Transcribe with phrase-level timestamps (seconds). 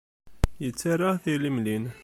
[0.65, 1.85] Yettarra tilimlin.